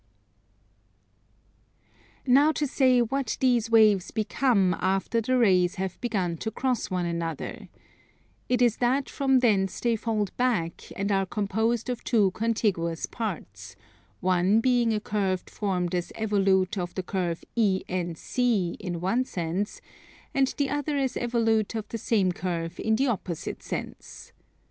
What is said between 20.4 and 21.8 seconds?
the other as evolute